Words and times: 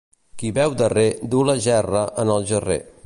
Qui 0.43 0.49
beu 0.55 0.71
darrer 0.79 1.05
duu 1.35 1.43
la 1.49 1.57
gerra 1.67 2.03
en 2.25 2.33
el 2.39 2.49
gerrer. 2.55 2.81